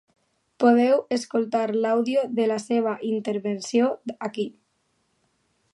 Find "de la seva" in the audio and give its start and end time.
2.41-2.95